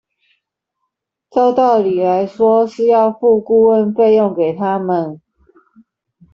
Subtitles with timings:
[1.29, 5.21] 照道理來說是要付顧問費用給他們